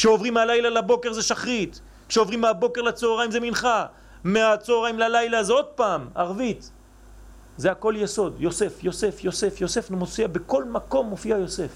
[0.00, 3.86] כשעוברים מהלילה לבוקר זה שחרית, כשעוברים מהבוקר לצהריים זה מנחה,
[4.24, 6.70] מהצהריים ללילה זה עוד פעם ערבית.
[7.56, 11.70] זה הכל יסוד, יוסף, יוסף, יוסף, יוסף מופיע, בכל מקום מופיע יוסף.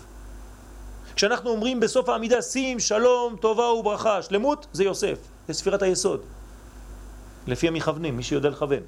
[1.16, 5.18] כשאנחנו אומרים בסוף העמידה שים, שלום, טובה וברכה, שלמות, זה יוסף,
[5.48, 6.20] זה ספירת היסוד.
[7.46, 8.82] לפי המכוונים, מי שיודע לכוון.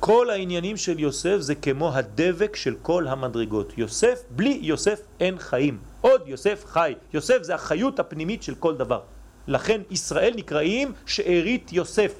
[0.00, 3.78] כל העניינים של יוסף זה כמו הדבק של כל המדרגות.
[3.78, 5.78] יוסף, בלי יוסף אין חיים.
[6.00, 6.94] עוד יוסף חי.
[7.12, 9.00] יוסף זה החיות הפנימית של כל דבר.
[9.46, 12.12] לכן ישראל נקראים שארית יוסף.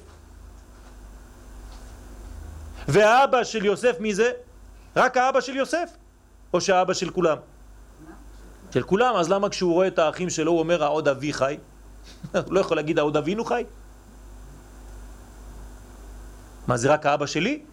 [2.87, 4.31] והאבא של יוסף מי זה?
[4.95, 5.89] רק האבא של יוסף?
[6.53, 7.37] או שהאבא של כולם?
[8.71, 11.57] של כולם, אז למה כשהוא רואה את האחים שלו הוא אומר העוד אבי חי?
[12.45, 13.63] הוא לא יכול להגיד העוד אבינו חי?
[16.67, 17.63] מה זה רק האבא שלי?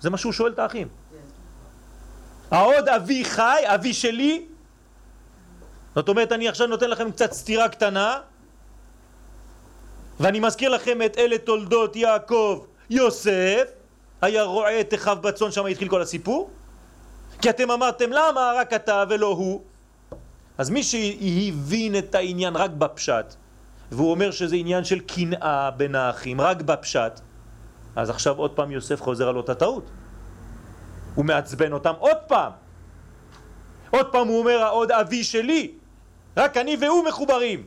[0.00, 0.88] זה מה שהוא שואל את האחים.
[2.50, 4.46] העוד אבי חי, אבי שלי?
[5.94, 8.20] זאת אומרת אני עכשיו נותן לכם קצת סתירה קטנה
[10.20, 13.68] ואני מזכיר לכם את אלה תולדות יעקב יוסף
[14.22, 16.50] היה רועה את אחיו בצון, שם התחיל כל הסיפור.
[17.42, 19.62] כי אתם אמרתם למה רק אתה ולא הוא?
[20.58, 23.34] אז מי שהבין את העניין רק בפשט
[23.92, 27.20] והוא אומר שזה עניין של קנאה בין האחים רק בפשט
[27.96, 29.84] אז עכשיו עוד פעם יוסף חוזר על אותה טעות.
[31.14, 32.52] הוא מעצבן אותם עוד פעם.
[33.90, 35.72] עוד פעם הוא אומר עוד אבי שלי
[36.38, 37.66] רק אני והוא מחוברים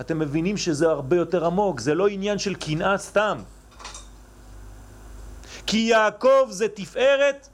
[0.00, 3.38] אתם מבינים שזה הרבה יותר עמוק, זה לא עניין של קנאה סתם.
[5.66, 7.48] כי יעקב זה תפארת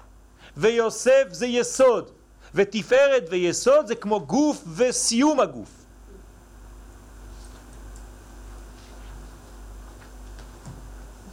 [0.56, 2.10] ויוסף זה יסוד,
[2.54, 5.68] ותפארת ויסוד זה כמו גוף וסיום הגוף.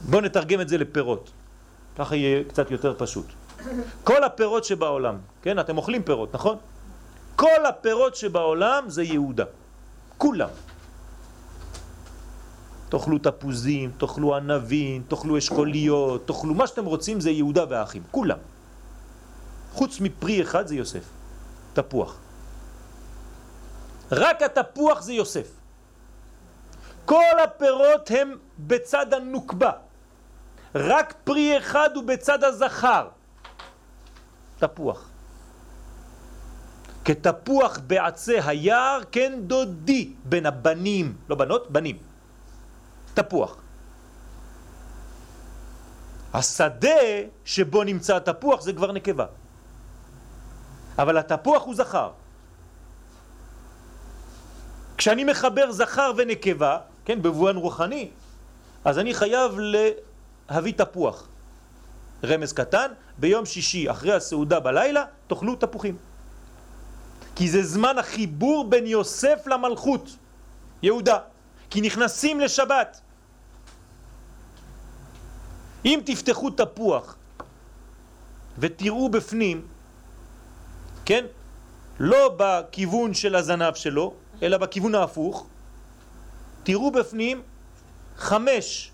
[0.09, 1.31] בואו נתרגם את זה לפירות,
[1.97, 3.25] ככה יהיה קצת יותר פשוט.
[4.03, 6.57] כל הפירות שבעולם, כן, אתם אוכלים פירות, נכון?
[7.39, 9.43] כל הפירות שבעולם זה יהודה,
[10.17, 10.49] כולם.
[12.89, 18.37] תאכלו תפוזים, תאכלו ענבים, תאכלו אשכוליות, תאכלו מה שאתם רוצים זה יהודה והאחים, כולם.
[19.71, 21.03] חוץ מפרי אחד זה יוסף,
[21.73, 22.17] תפוח.
[24.11, 25.47] רק התפוח זה יוסף.
[27.05, 29.71] כל הפירות הם בצד הנוקבה.
[30.75, 33.07] רק פרי אחד הוא בצד הזכר.
[34.59, 35.08] תפוח.
[37.09, 41.97] כתפוח בעצי היער כן דודי בין הבנים, לא בנות, בנים.
[43.13, 43.57] תפוח.
[46.33, 47.01] השדה
[47.45, 49.25] שבו נמצא התפוח זה כבר נקבה.
[50.97, 52.11] אבל התפוח הוא זכר.
[54.97, 58.09] כשאני מחבר זכר ונקבה, כן, בבואן רוחני,
[58.85, 61.27] אז אני חייב להביא תפוח.
[62.23, 66.08] רמז קטן, ביום שישי אחרי הסעודה בלילה תאכלו תפוחים.
[67.39, 70.15] כי זה זמן החיבור בין יוסף למלכות,
[70.83, 71.17] יהודה.
[71.69, 73.01] כי נכנסים לשבת.
[75.85, 77.15] אם תפתחו תפוח
[78.57, 79.67] ותראו בפנים,
[81.05, 81.25] כן?
[81.99, 84.13] לא בכיוון של הזנב שלו,
[84.43, 85.47] אלא בכיוון ההפוך,
[86.63, 87.41] תראו בפנים
[88.17, 88.91] חמש,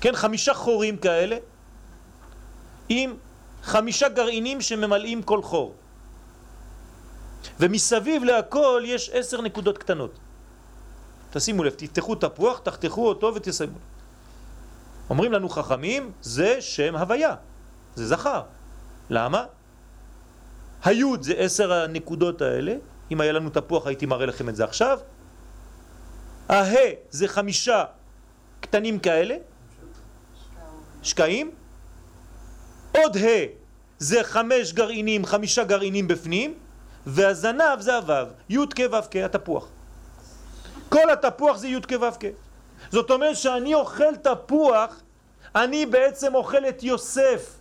[0.00, 1.36] כן, חמישה חורים כאלה,
[2.88, 3.16] עם
[3.62, 5.74] חמישה גרעינים שממלאים כל חור.
[7.60, 10.18] ומסביב להכל יש עשר נקודות קטנות.
[11.30, 13.78] תשימו לב, תפתחו תפוח, תחתכו אותו ותסיימו.
[15.10, 17.34] אומרים לנו חכמים, זה שם הוויה,
[17.94, 18.42] זה זכר.
[19.10, 19.44] למה?
[20.84, 22.74] היוד זה עשר הנקודות האלה,
[23.10, 24.98] אם היה לנו תפוח הייתי מראה לכם את זה עכשיו.
[26.48, 26.74] הה
[27.10, 27.84] זה חמישה
[28.60, 29.36] קטנים כאלה,
[31.02, 31.50] שקעים.
[32.92, 33.28] עוד ה
[33.98, 36.54] זה חמש גרעינים, חמישה גרעינים בפנים,
[37.06, 39.68] והזנב זה הוו, י' כ' ו' כ', התפוח.
[40.88, 42.24] כל התפוח זה י' כ' ו' כ'.
[42.90, 45.00] זאת אומרת שאני אוכל תפוח,
[45.54, 47.56] אני בעצם אוכל את יוסף,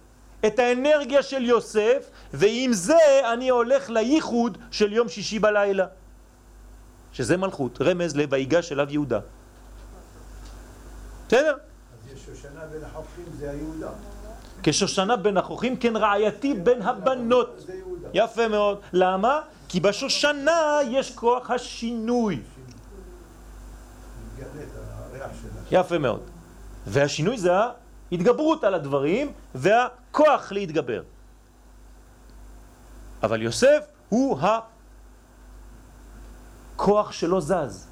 [0.46, 5.86] את האנרגיה של יוסף, ועם זה אני הולך לייחוד של יום שישי בלילה,
[7.14, 9.20] שזה מלכות, רמז ל"ויגש אליו יהודה".
[11.28, 11.54] בסדר?
[11.54, 13.90] אז יש שושנה בין החוכים זה היהודה.
[14.64, 17.66] כשושנה בין החוכים, כן רעייתי בין הבנות.
[18.14, 18.80] יפה מאוד.
[18.94, 19.42] למה?
[19.70, 22.42] כי בשושנה יש כוח השינוי.
[25.72, 26.22] יפה מאוד.
[26.88, 27.52] והשינוי זה
[28.12, 31.02] ההתגברות על הדברים והכוח להתגבר.
[33.24, 34.40] אבל יוסף הוא
[36.76, 37.88] הכוח שלא זז,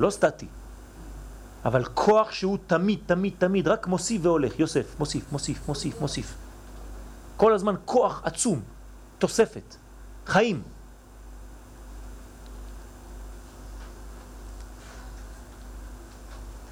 [0.00, 0.46] לא סטטי,
[1.64, 4.60] אבל כוח שהוא תמיד, תמיד, תמיד, רק מוסיף והולך.
[4.60, 6.34] יוסף, מוסיף, מוסיף, מוסיף, מוסיף.
[7.36, 8.60] כל הזמן כוח עצום,
[9.20, 9.76] תוספת,
[10.26, 10.62] חיים.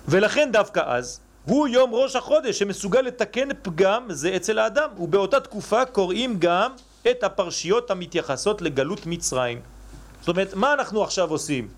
[0.08, 5.84] ולכן דווקא אז, הוא יום ראש החודש שמסוגל לתקן פגם זה אצל האדם, ובאותה תקופה
[5.84, 6.72] קוראים גם
[7.10, 9.60] את הפרשיות המתייחסות לגלות מצרים.
[10.20, 11.68] זאת אומרת, מה אנחנו עכשיו עושים?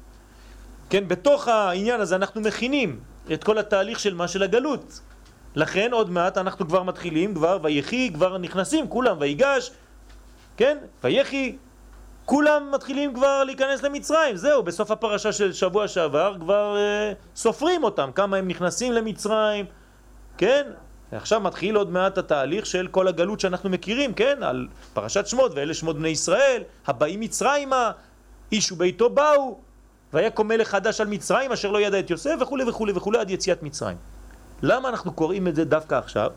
[0.91, 3.01] כן, בתוך העניין הזה אנחנו מכינים
[3.33, 5.01] את כל התהליך של מה של הגלות.
[5.55, 9.71] לכן עוד מעט אנחנו כבר מתחילים, כבר ויחי, כבר נכנסים כולם, ויגש,
[10.61, 11.57] כן, ויחי,
[12.25, 18.11] כולם מתחילים כבר להיכנס למצרים, זהו, בסוף הפרשה של שבוע שעבר כבר אה, סופרים אותם,
[18.15, 19.65] כמה הם נכנסים למצרים,
[20.39, 20.63] כן?
[21.13, 24.43] עכשיו מתחיל עוד מעט התהליך של כל הגלות שאנחנו מכירים, כן?
[24.43, 27.91] על פרשת שמות, ואלה שמות בני ישראל, הבאים מצרימה,
[28.53, 29.59] איש וביתו באו,
[30.13, 33.63] ויקום מלך חדש על מצרים אשר לא ידע את יוסף וכולי וכולי וכולי עד יציאת
[33.63, 33.97] מצרים.
[34.63, 36.31] למה אנחנו קוראים את זה דווקא עכשיו?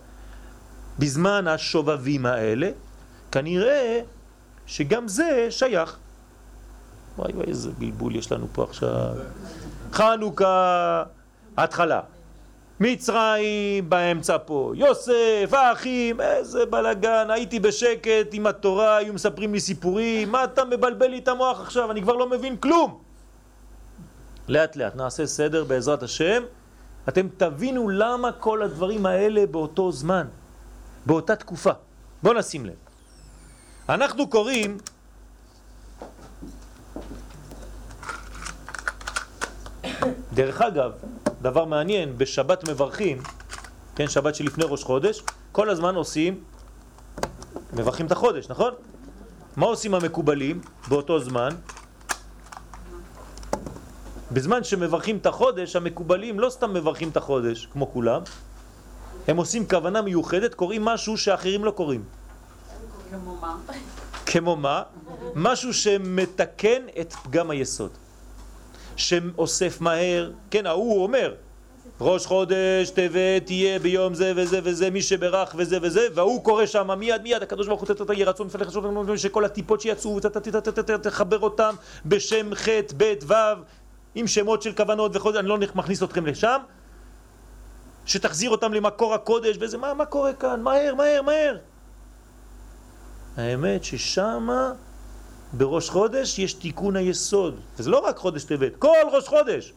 [0.99, 2.69] בזמן השובבים האלה,
[3.33, 3.99] כנראה
[4.65, 5.97] שגם זה שייך.
[7.17, 9.15] וואי וואי איזה בלבול יש לנו פה עכשיו.
[9.91, 11.03] חנוכה,
[11.57, 12.01] התחלה.
[12.79, 20.31] מצרים באמצע פה, יוסף, האחים, איזה בלגן, הייתי בשקט עם התורה, היו מספרים לי סיפורים,
[20.31, 22.99] מה אתה מבלבל לי את המוח עכשיו, אני כבר לא מבין כלום.
[24.47, 26.43] לאט לאט נעשה סדר בעזרת השם,
[27.09, 30.27] אתם תבינו למה כל הדברים האלה באותו זמן,
[31.05, 31.71] באותה תקופה.
[32.23, 32.82] בואו נשים לב.
[33.89, 34.77] אנחנו קוראים
[40.33, 40.91] דרך אגב,
[41.41, 43.17] דבר מעניין, בשבת מברכים,
[43.95, 46.43] כן, שבת שלפני ראש חודש, כל הזמן עושים,
[47.73, 48.73] מברכים את החודש, נכון?
[49.55, 51.49] מה עושים המקובלים באותו זמן?
[54.31, 58.21] בזמן שמברכים את החודש, המקובלים לא סתם מברכים את החודש, כמו כולם,
[59.27, 62.22] הם עושים כוונה מיוחדת, קוראים משהו שאחרים לא קוראים.
[63.13, 63.55] כמו מה?
[64.25, 64.83] כמו מה?
[65.35, 67.91] משהו שמתקן את פגם היסוד.
[68.95, 71.35] שאוסף מהר, כן, ההוא אומר,
[72.01, 76.99] ראש חודש טבת תהיה ביום זה וזה וזה, מי שברך וזה וזה, והוא קורא שם
[76.99, 78.69] מיד מיד, הקדוש ברוך הוא יהיה רצון מפניך
[79.15, 80.19] שכל הטיפות שיצאו,
[81.01, 81.75] תחבר אותם
[82.05, 82.67] בשם ח'
[82.97, 83.33] ב' ו',
[84.15, 86.57] עם שמות של כוונות וחודש, אני לא מכניס אתכם לשם,
[88.05, 90.61] שתחזיר אותם למקור הקודש וזה, מה, מה קורה כאן?
[90.61, 91.57] מהר, מהר, מהר.
[93.37, 94.73] האמת ששמה
[95.53, 99.73] בראש חודש יש תיקון היסוד, וזה לא רק חודש טבת, כל ראש חודש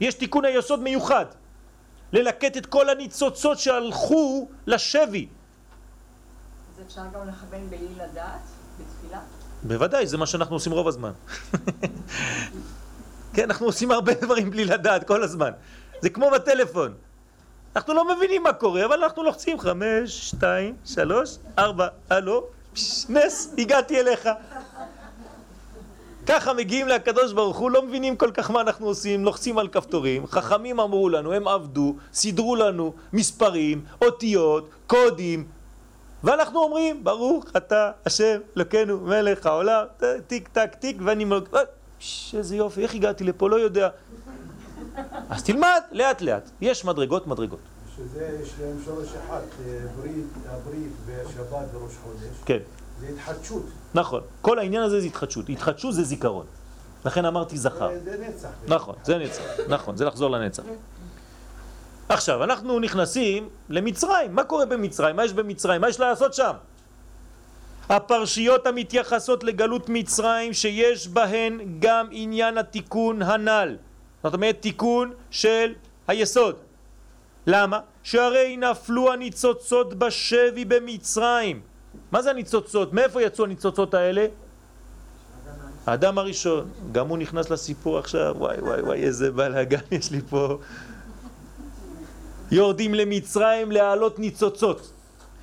[0.00, 1.26] יש תיקון היסוד מיוחד,
[2.12, 5.28] ללקט את כל הניצוצות שהלכו לשבי.
[6.74, 8.40] אז אפשר גם לכוון בלי לדעת,
[8.78, 9.20] בתפילה?
[9.62, 11.12] בוודאי, זה מה שאנחנו עושים רוב הזמן.
[13.34, 15.50] כן, אנחנו עושים הרבה דברים בלי לדעת כל הזמן.
[16.00, 16.94] זה כמו בטלפון.
[17.76, 22.46] אנחנו לא מבינים מה קורה, אבל אנחנו לוחצים חמש, שתיים, שלוש, ארבע, הלו,
[23.08, 24.28] נס, הגעתי אליך.
[26.26, 30.26] ככה מגיעים לקדוש ברוך הוא, לא מבינים כל כך מה אנחנו עושים, לוחצים על כפתורים,
[30.26, 35.44] חכמים אמרו לנו, הם עבדו, סידרו לנו מספרים, אותיות, קודים,
[36.24, 39.84] ואנחנו אומרים, ברוך אתה השם אלוקינו מלך העולם,
[40.26, 41.48] טיק טק טיק, ואני מלך,
[42.34, 43.88] איזה יופי, איך הגעתי לפה, לא יודע.
[45.30, 47.71] אז תלמד לאט לאט, יש מדרגות מדרגות.
[48.02, 52.36] שזה, יש להם שורש אחד, אה, ברית, הברית והשבת בראש חודש.
[52.44, 52.58] כן.
[53.00, 53.62] זה התחדשות.
[53.94, 56.46] נכון, כל העניין הזה זה התחדשות, התחדשות זה זיכרון.
[57.04, 57.90] לכן אמרתי זכר.
[58.04, 58.48] זה נצח.
[58.68, 60.62] נכון, זה נצח, נכון, זה לחזור לנצח.
[62.08, 65.16] עכשיו, אנחנו נכנסים למצרים, מה קורה במצרים?
[65.16, 65.80] מה יש במצרים?
[65.80, 66.52] מה יש לעשות שם?
[67.88, 73.76] הפרשיות המתייחסות לגלות מצרים שיש בהן גם עניין התיקון הנ"ל.
[74.22, 75.74] זאת אומרת תיקון של
[76.08, 76.56] היסוד.
[77.46, 77.80] למה?
[78.02, 81.60] שהרי נפלו הניצוצות בשבי במצרים.
[82.12, 82.92] מה זה הניצוצות?
[82.92, 84.26] מאיפה יצאו הניצוצות האלה?
[85.86, 86.70] האדם הראשון.
[86.92, 90.58] גם הוא נכנס לסיפור עכשיו, וואי וואי וואי איזה בלאגן יש לי פה.
[92.50, 94.92] יורדים למצרים להעלות ניצוצות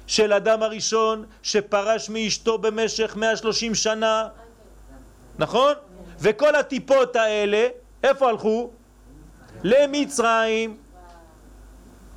[0.08, 4.28] של אדם הראשון שפרש מאשתו במשך 130 שנה,
[5.40, 5.74] נכון?
[6.20, 7.68] וכל הטיפות האלה,
[8.04, 8.70] איפה הלכו?
[9.64, 10.78] למצרים.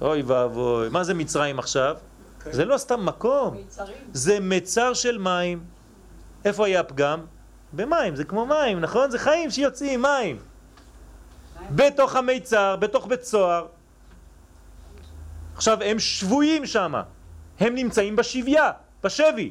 [0.02, 1.96] אוי ואבוי, מה זה מצרים עכשיו?
[2.50, 3.56] זה לא סתם מקום,
[4.12, 5.64] זה מצר של מים.
[6.44, 7.24] איפה היה פגם?
[7.72, 9.10] במים, זה כמו מים, נכון?
[9.10, 10.38] זה חיים שיוצאים, מים.
[11.70, 13.66] בתוך המיצר, בתוך בית סוהר.
[15.56, 16.94] עכשיו, הם שבויים שם,
[17.60, 18.70] הם נמצאים בשביה,
[19.04, 19.50] בשבי.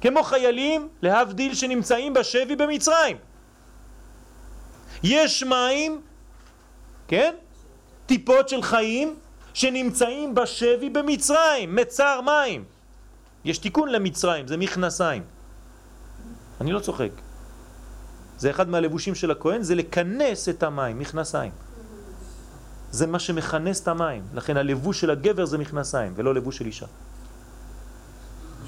[0.00, 3.16] כמו חיילים, להבדיל, שנמצאים בשבי במצרים.
[5.02, 6.00] יש מים,
[7.08, 7.34] כן?
[8.08, 9.16] טיפות של חיים
[9.54, 12.64] שנמצאים בשבי במצרים, מצר מים.
[13.44, 15.22] יש תיקון למצרים, זה מכנסיים.
[16.60, 17.10] אני לא צוחק.
[18.38, 21.52] זה אחד מהלבושים של הכהן, זה לכנס את המים, מכנסיים.
[22.90, 24.22] זה מה שמכנס את המים.
[24.34, 26.86] לכן הלבוש של הגבר זה מכנסיים, ולא לבוש של אישה.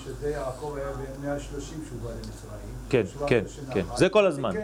[0.04, 2.70] שזה יעקב היה ב-130 שהוא בא למצרים.
[2.88, 3.85] כן, כן, כן.
[3.97, 4.54] זה כל הזמן.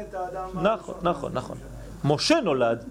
[0.55, 1.59] נכון, נכון, 120 נכון.
[2.05, 2.85] משה נולד,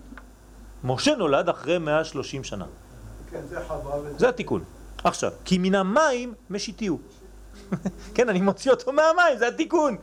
[0.86, 2.65] משה נולד אחרי 130 שנה.
[3.32, 3.96] כן, זה חווה.
[4.18, 4.63] זה התיקון.
[5.04, 7.00] עכשיו, כי מן המים משיתיהו.
[8.15, 9.96] כן, אני מוציא אותו מהמים, זה התיקון.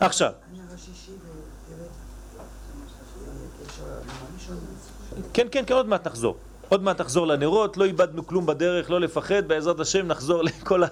[0.00, 0.32] עכשיו,
[5.32, 6.36] כן, כן, כן, עוד מעט נחזור.
[6.68, 10.82] עוד מעט נחזור לנרות, לא איבדנו כלום בדרך, לא לפחד, בעזרת השם נחזור לכל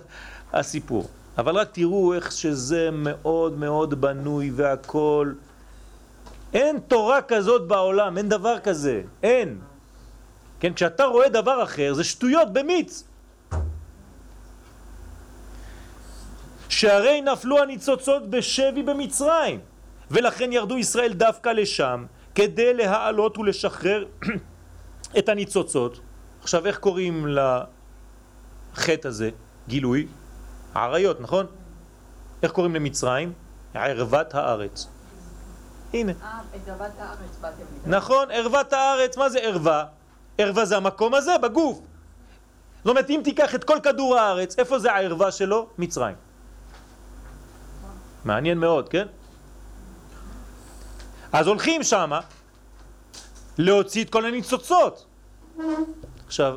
[0.53, 1.09] הסיפור.
[1.39, 5.33] אבל רק תראו איך שזה מאוד מאוד בנוי והכל.
[6.55, 9.59] אין תורה כזאת בעולם, אין דבר כזה, אין.
[10.61, 13.05] כן, כשאתה רואה דבר אחר, זה שטויות במיץ.
[16.69, 19.61] שהרי נפלו הניצוצות בשבי במצרים,
[20.11, 24.05] ולכן ירדו ישראל דווקא לשם, כדי להעלות ולשחרר
[25.19, 26.01] את הניצוצות.
[26.43, 27.27] עכשיו, איך קוראים
[28.77, 29.31] לחטא הזה?
[29.69, 30.07] גילוי?
[30.75, 31.47] עריות, נכון?
[32.43, 33.33] איך קוראים למצרים?
[33.75, 34.89] ערוות הארץ.
[35.93, 36.13] הנה.
[36.23, 36.41] אה.
[37.87, 39.85] נכון, ערוות הארץ, מה זה ערווה?
[40.39, 41.81] ערווה זה המקום הזה, בגוף.
[42.79, 45.69] זאת אומרת, אם תיקח את כל כדור הארץ, איפה זה הערווה שלו?
[45.79, 46.17] מצרים.
[48.25, 49.07] מעניין מאוד, כן?
[51.33, 52.21] אז הולכים שמה
[53.59, 55.07] להוציא את כל הניצוצות.
[56.27, 56.57] עכשיו,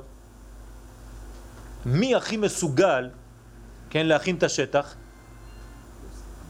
[1.85, 3.09] מי הכי מסוגל,
[3.89, 4.95] כן, להכין את השטח?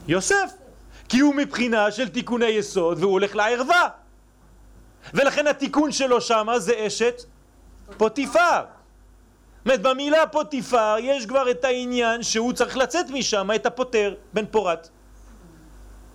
[0.07, 0.62] יוסף.
[1.09, 3.89] כי הוא מבחינה של תיקוני יסוד והוא הולך לערווה.
[5.13, 7.23] ולכן התיקון שלו שמה זה אשת
[7.97, 8.61] פוטיפר.
[9.65, 14.89] זאת במילה פוטיפר יש כבר את העניין שהוא צריך לצאת משם, את הפוטר, בן פורת.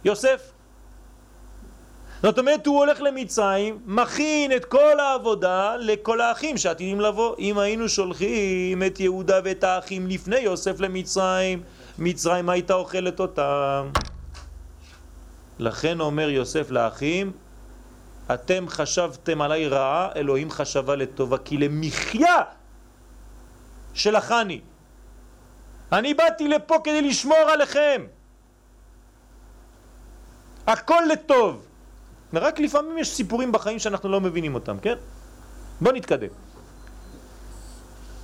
[0.04, 0.52] יוסף.
[2.22, 7.34] זאת אומרת, הוא הולך למצרים, מכין את כל העבודה לכל האחים שעתידים לבוא.
[7.38, 11.62] אם היינו שולחים את יהודה ואת האחים לפני יוסף למצרים,
[11.98, 13.88] מצרים הייתה אוכלת אותם.
[15.58, 17.32] לכן אומר יוסף לאחים,
[18.34, 22.42] אתם חשבתם עליי רעה, אלוהים חשבה לטובה, כי למחיה
[23.94, 24.60] שלחני.
[25.92, 28.06] אני באתי לפה כדי לשמור עליכם.
[30.66, 31.66] הכל לטוב.
[32.32, 34.94] ורק לפעמים יש סיפורים בחיים שאנחנו לא מבינים אותם, כן?
[35.80, 36.28] בוא נתקדם.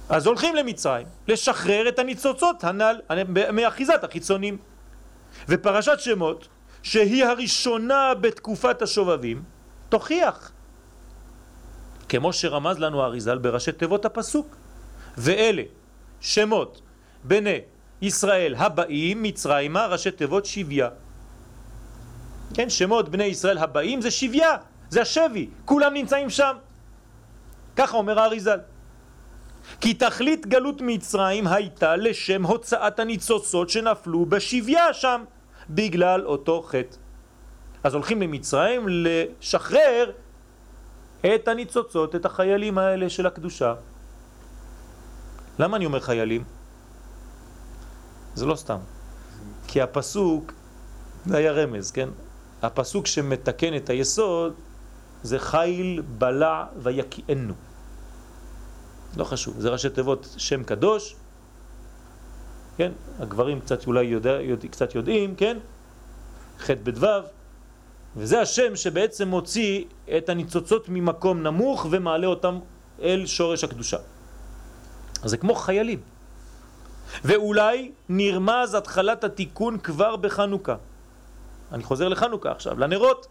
[0.09, 3.01] אז הולכים למצרים לשחרר את הניצוצות הנ"ל
[3.53, 4.59] מאחיזת החיצונים.
[5.49, 6.49] ופרשת שמות,
[6.85, 9.43] שהיא הראשונה בתקופת השובבים,
[9.89, 10.53] תוכיח.
[12.09, 14.57] כמו שרמז לנו אריזל בראשי תיבות הפסוק.
[15.19, 15.63] ואלה
[16.21, 16.83] שמות
[17.25, 17.59] בני
[18.03, 20.89] ישראל הבאים מצרימה ראשי תיבות שביה.
[22.55, 24.57] כן, שמות בני ישראל הבאים זה שביה,
[24.91, 26.57] זה השבי, כולם נמצאים שם.
[27.77, 28.59] ככה אומר האריזל.
[29.81, 35.25] כי תכלית גלות מצרים הייתה לשם הוצאת הניצוצות שנפלו בשביה שם,
[35.71, 36.97] בגלל אותו חטא.
[37.85, 40.11] אז הולכים למצרים לשחרר
[41.21, 43.75] את הניצוצות, את החיילים האלה של הקדושה.
[45.59, 46.45] למה אני אומר חיילים?
[48.35, 48.79] זה לא סתם.
[49.69, 50.53] כי הפסוק,
[51.27, 52.09] זה היה רמז, כן?
[52.63, 54.55] הפסוק שמתקן את היסוד
[55.23, 57.55] זה חיל בלע ויקיענו.
[59.17, 61.17] לא חשוב, זה ראשי תיבות שם קדוש,
[62.77, 62.93] כן?
[63.19, 65.57] הגברים קצת אולי יודע, יודע, קצת יודעים, כן?
[66.61, 67.09] ח' בדו,
[68.17, 69.85] וזה השם שבעצם מוציא
[70.17, 72.59] את הניצוצות ממקום נמוך ומעלה אותם
[73.03, 73.99] אל שורש הקדושה.
[75.23, 76.01] אז זה כמו חיילים.
[77.25, 80.77] ואולי נרמז התחלת התיקון כבר בחנוכה.
[81.73, 83.27] אני חוזר לחנוכה עכשיו, לנרות.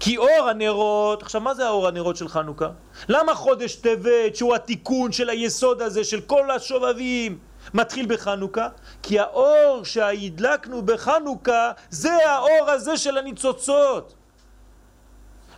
[0.00, 2.68] כי אור הנרות, עכשיו מה זה האור הנרות של חנוכה?
[3.08, 7.38] למה חודש טבת שהוא התיקון של היסוד הזה של כל השובבים
[7.74, 8.68] מתחיל בחנוכה?
[9.02, 14.14] כי האור שהדלקנו בחנוכה זה האור הזה של הניצוצות.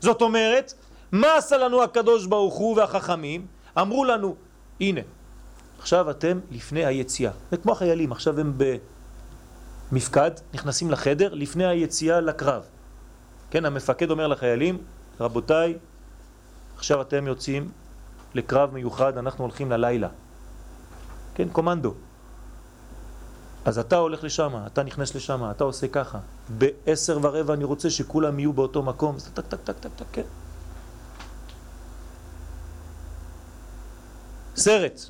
[0.00, 0.74] זאת אומרת,
[1.12, 3.46] מה עשה לנו הקדוש ברוך הוא והחכמים?
[3.78, 4.34] אמרו לנו,
[4.80, 5.00] הנה,
[5.78, 7.32] עכשיו אתם לפני היציאה.
[7.50, 8.58] זה כמו החיילים, עכשיו הם
[9.92, 12.62] במפקד, נכנסים לחדר לפני היציאה לקרב.
[13.50, 14.78] כן, המפקד אומר לחיילים,
[15.20, 15.78] רבותיי,
[16.76, 17.70] עכשיו אתם יוצאים
[18.34, 20.08] לקרב מיוחד, אנחנו הולכים ללילה.
[21.36, 21.94] כן, קומנדו.
[23.64, 26.18] אז אתה הולך לשם, אתה נכנס לשם, אתה עושה ככה.
[26.48, 29.18] בעשר ורבע אני רוצה שכולם יהיו באותו מקום.
[29.18, 30.22] זה טק טק טק טק טק, כן.
[34.56, 35.00] סרט.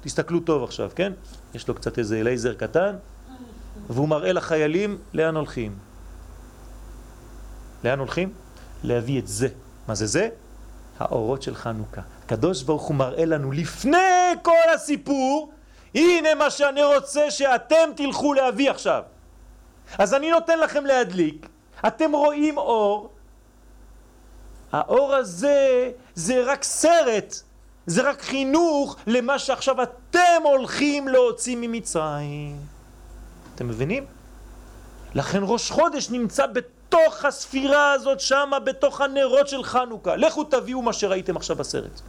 [0.00, 1.12] תסתכלו טוב עכשיו, כן?
[1.54, 2.96] יש לו קצת איזה לייזר קטן,
[3.90, 5.78] והוא מראה לחיילים לאן הולכים.
[7.84, 8.32] לאן הולכים?
[8.82, 9.48] להביא את זה.
[9.88, 10.28] מה זה זה?
[10.98, 12.02] האורות של חנוכה.
[12.26, 15.52] הקדוש ברוך הוא מראה לנו לפני כל הסיפור,
[15.94, 19.02] הנה מה שאני רוצה שאתם תלכו להביא עכשיו.
[19.98, 21.48] אז אני נותן לכם להדליק,
[21.86, 23.10] אתם רואים אור,
[24.72, 27.34] האור הזה זה רק סרט,
[27.86, 32.56] זה רק חינוך למה שעכשיו אתם הולכים להוציא ממצרים.
[33.54, 34.06] אתם מבינים?
[35.14, 40.16] לכן ראש חודש נמצא בתוך הספירה הזאת שם, בתוך הנרות של חנוכה.
[40.16, 42.00] לכו תביאו מה שראיתם עכשיו בסרט.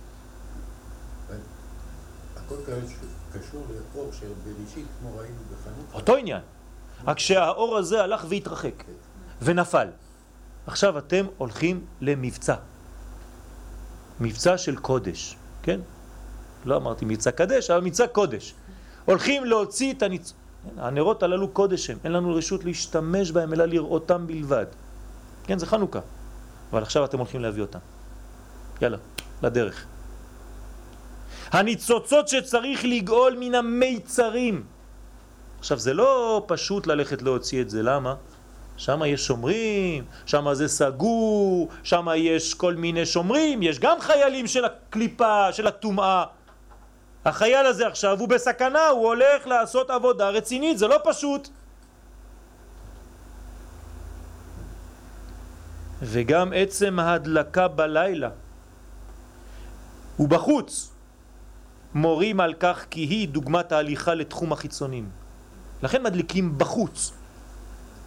[2.46, 2.56] הכל
[3.34, 5.36] קשור לאור של בראשית, כמו ראינו.
[5.94, 6.42] אותו עניין.
[7.06, 8.84] רק שהאור הזה הלך והתרחק
[9.42, 9.88] ונפל.
[10.68, 12.56] עכשיו אתם הולכים למבצע.
[14.20, 15.80] מבצע של קודש, כן?
[16.66, 18.54] לא אמרתי מבצע קדש, אבל מבצע קודש.
[19.06, 20.34] הולכים להוציא את הניצ...
[20.78, 24.66] הנרות הללו קודש הם, אין לנו רשות להשתמש בהם אלא לראותם בלבד.
[25.44, 26.00] כן, זה חנוכה.
[26.72, 27.80] אבל עכשיו אתם הולכים להביא אותם.
[28.82, 28.98] יאללה,
[29.44, 29.86] לדרך.
[31.56, 34.64] הניצוצות שצריך לגאול מן המיצרים.
[35.60, 38.16] עכשיו זה לא פשוט ללכת להוציא את זה, למה?
[38.78, 44.66] שם יש שומרים, שם זה סגור, שם יש כל מיני שומרים, יש גם חיילים של
[44.66, 46.24] הקליפה, של הטומאה.
[47.26, 51.48] החייל הזה עכשיו הוא בסכנה, הוא הולך לעשות עבודה רצינית, זה לא פשוט.
[56.02, 58.30] וגם עצם ההדלקה בלילה
[60.20, 60.95] ובחוץ
[61.96, 65.10] מורים על כך כי היא דוגמת ההליכה לתחום החיצונים.
[65.84, 67.14] לכן מדליקים בחוץ,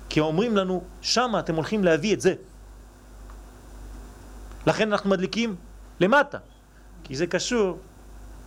[0.08, 2.34] כי אומרים לנו, שם אתם הולכים להביא את זה.
[4.66, 5.56] לכן אנחנו מדליקים
[6.00, 6.38] למטה,
[7.04, 7.78] כי זה קשור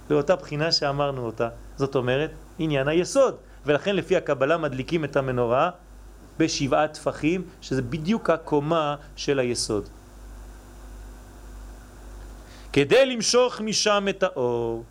[0.09, 5.69] לאותה בחינה שאמרנו אותה, זאת אומרת עניין היסוד, ולכן לפי הקבלה מדליקים את המנורה
[6.37, 9.89] בשבעה טפחים, שזה בדיוק הקומה של היסוד.
[12.73, 14.83] כדי למשוך משם את האור,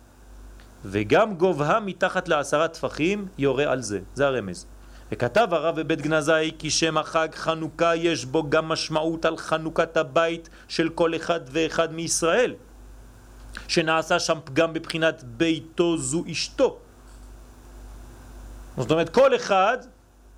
[0.85, 4.65] וגם גובהה מתחת לעשרה טפחים יורה על זה, זה הרמז.
[5.11, 10.49] וכתב הרב בבית גנזי כי שם החג חנוכה יש בו גם משמעות על חנוכת הבית
[10.67, 12.53] של כל אחד ואחד מישראל,
[13.67, 16.77] שנעשה שם פגם בבחינת ביתו זו אשתו.
[18.77, 19.77] זאת אומרת כל אחד,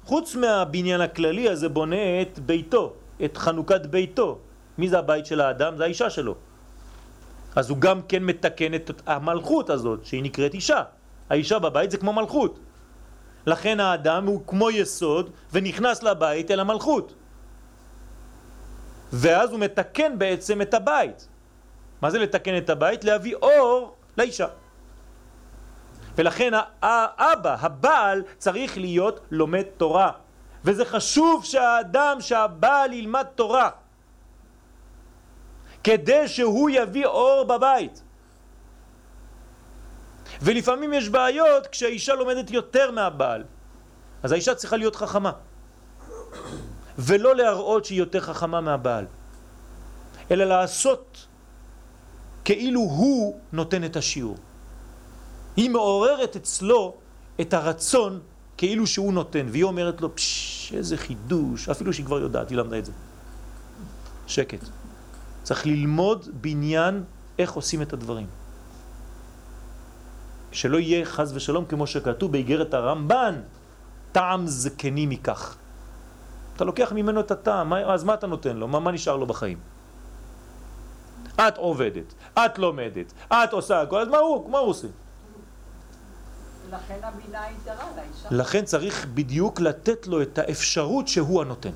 [0.05, 2.93] חוץ מהבניין הכללי הזה, בונה את ביתו,
[3.25, 4.39] את חנוכת ביתו.
[4.77, 5.77] מי זה הבית של האדם?
[5.77, 6.35] זה האישה שלו.
[7.55, 10.83] אז הוא גם כן מתקן את המלכות הזאת, שהיא נקראת אישה.
[11.29, 12.59] האישה בבית זה כמו מלכות.
[13.45, 17.13] לכן האדם הוא כמו יסוד ונכנס לבית אל המלכות.
[19.13, 21.27] ואז הוא מתקן בעצם את הבית.
[22.01, 23.03] מה זה לתקן את הבית?
[23.03, 24.47] להביא אור לאישה.
[26.15, 30.11] ולכן האבא, הבעל, צריך להיות לומד תורה.
[30.65, 33.69] וזה חשוב שהאדם, שהבעל ילמד תורה.
[35.83, 38.01] כדי שהוא יביא אור בבית.
[40.41, 43.43] ולפעמים יש בעיות כשהאישה לומדת יותר מהבעל.
[44.23, 45.31] אז האישה צריכה להיות חכמה.
[46.97, 49.05] ולא להראות שהיא יותר חכמה מהבעל.
[50.31, 51.27] אלא לעשות
[52.45, 54.37] כאילו הוא נותן את השיעור.
[55.55, 56.95] היא מעוררת אצלו
[57.41, 58.19] את הרצון
[58.57, 62.77] כאילו שהוא נותן, והיא אומרת לו, פשש, איזה חידוש, אפילו שהיא כבר יודעת, היא למדה
[62.77, 62.91] את זה.
[64.27, 64.82] שקט.
[65.43, 67.03] צריך ללמוד בניין
[67.39, 68.27] איך עושים את הדברים.
[70.51, 73.41] שלא יהיה חז ושלום כמו שכתוב באיגרת הרמב"ן,
[74.11, 75.55] טעם זקני מכך.
[76.55, 78.67] אתה לוקח ממנו את הטעם, אז מה אתה נותן לו?
[78.67, 79.57] מה, מה נשאר לו בחיים?
[81.35, 84.87] את עובדת, את לומדת, את עושה הכל, אז מה הוא, מה הוא עושה?
[86.71, 87.41] לכן הבינה
[87.95, 88.27] לאישה.
[88.31, 91.71] לכן צריך בדיוק לתת לו את האפשרות שהוא הנותן.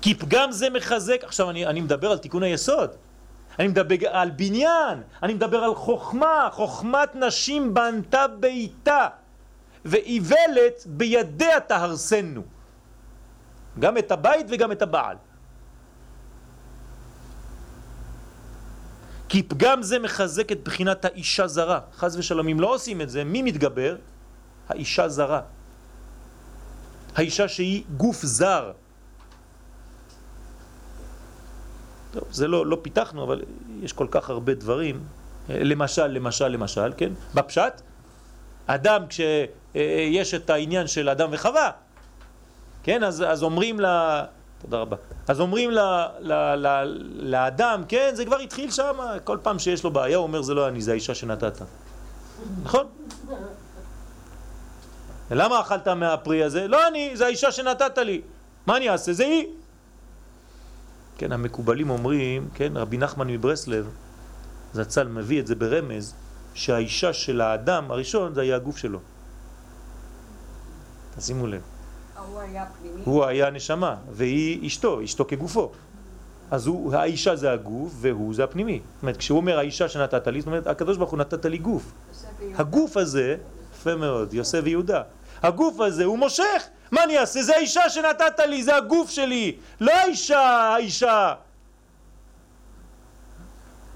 [0.00, 2.90] כי פגם זה מחזק, עכשיו אני, אני מדבר על תיקון היסוד,
[3.58, 9.08] אני מדבר על בניין, אני מדבר על חוכמה, חוכמת נשים בנתה ביתה,
[9.84, 12.42] ואיוולת בידיה תהרסנו.
[13.78, 15.16] גם את הבית וגם את הבעל.
[19.28, 21.80] כי פגם זה מחזק את בחינת האישה זרה.
[21.96, 23.96] חז ושלום, אם לא עושים את זה, מי מתגבר?
[24.68, 25.40] האישה זרה.
[27.14, 28.72] האישה שהיא גוף זר.
[32.20, 33.42] טוב, זה לא, לא פיתחנו, אבל
[33.82, 35.04] יש כל כך הרבה דברים.
[35.48, 37.12] למשל, למשל, למשל, כן?
[37.34, 37.80] בפשט,
[38.66, 41.70] אדם, כשיש את העניין של אדם וחווה,
[42.82, 43.04] כן?
[43.04, 44.24] אז, אז אומרים לה...
[44.62, 44.96] תודה רבה.
[45.28, 49.90] אז אומרים לה, לה, לה, לאדם, כן, זה כבר התחיל שם, כל פעם שיש לו
[49.90, 51.62] בעיה הוא אומר זה לא אני, זה האישה שנתת.
[52.62, 52.86] נכון?
[55.30, 56.68] למה אכלת מהפרי הזה?
[56.68, 58.20] לא אני, זה האישה שנתת לי.
[58.66, 59.12] מה אני אעשה?
[59.12, 59.46] זה היא.
[61.18, 63.88] כן, המקובלים אומרים, כן, רבי נחמן מברסלב,
[64.72, 66.14] זצ"ל מביא את זה ברמז,
[66.54, 68.98] שהאישה של האדם הראשון זה היה הגוף שלו.
[71.16, 71.60] תשימו לב.
[72.26, 73.02] הוא היה פנימי.
[73.04, 75.72] הוא היה נשמה, והיא אשתו, אשתו כגופו.
[76.50, 78.80] אז הוא, האישה זה הגוף, והוא זה הפנימי.
[78.94, 81.92] זאת אומרת, כשהוא אומר האישה שנתת לי, זאת אומרת, הקדוש ברוך הוא נתת לי גוף.
[82.54, 83.36] הגוף הזה,
[83.74, 85.02] יפה מאוד, יוסף ויהודה.
[85.42, 86.62] הגוף הזה הוא מושך.
[86.90, 87.42] מה אני אעשה?
[87.42, 89.56] זה האישה שנתת לי, זה הגוף שלי.
[89.80, 91.34] לא האישה, האישה.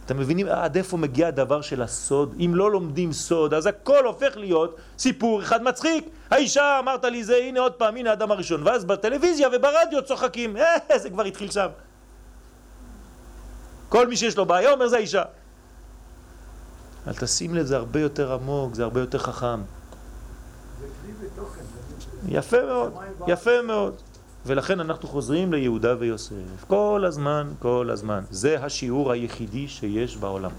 [0.06, 2.34] אתם מבינים עד איפה מגיע הדבר של הסוד?
[2.44, 6.04] אם לא לומדים סוד, אז הכל הופך להיות סיפור אחד מצחיק.
[6.30, 8.66] האישה, אמרת לי זה, הנה עוד פעם, הנה האדם הראשון.
[8.66, 10.56] ואז בטלוויזיה וברדיו צוחקים.
[10.56, 10.64] אה,
[11.02, 11.68] זה כבר התחיל שם.
[13.88, 15.22] כל מי שיש לו בעיה אומר זה האישה.
[17.08, 19.60] אל תשים לב, זה הרבה יותר עמוק, זה הרבה יותר חכם.
[20.80, 21.60] זה כלי ותוכן.
[22.19, 22.92] זה- יפה מאוד,
[23.26, 23.94] יפה מאוד.
[24.46, 26.34] ולכן אנחנו חוזרים ליהודה ויוסף.
[26.66, 28.24] כל הזמן, כל הזמן.
[28.30, 30.50] זה השיעור היחידי שיש בעולם.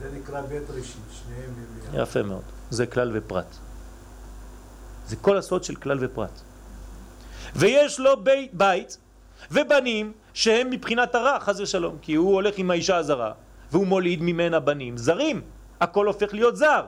[0.00, 1.50] זה נקרא בית ראשית, שניהם
[1.88, 1.98] יחד.
[2.02, 2.42] יפה מאוד.
[2.70, 3.56] זה כלל ופרט.
[5.06, 6.40] זה כל הסוד של כלל ופרט.
[7.56, 8.98] ויש לו בית, בית
[9.50, 13.32] ובנים שהם מבחינת הרע, חז ושלום, כי הוא הולך עם האישה הזרה,
[13.72, 15.42] והוא מוליד ממנה בנים זרים.
[15.80, 16.86] הכל הופך להיות זר.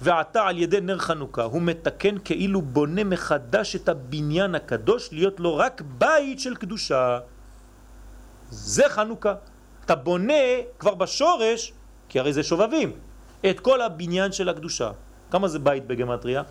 [0.00, 5.56] ועתה על ידי נר חנוכה הוא מתקן כאילו בונה מחדש את הבניין הקדוש להיות לו
[5.56, 7.18] רק בית של קדושה.
[8.50, 9.34] זה חנוכה.
[9.84, 10.42] אתה בונה
[10.78, 11.72] כבר בשורש,
[12.08, 12.92] כי הרי זה שובבים,
[13.50, 14.90] את כל הבניין של הקדושה.
[15.30, 16.42] כמה זה בית בגמטריה?